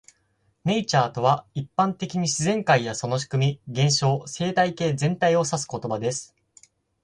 [0.65, 6.35] "Nature" とは、一般的に自然界やその仕組み、現象、生態系全体を指す言葉です。